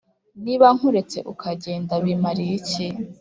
[0.43, 2.85] niba nkuretse ukagenda bimariye iki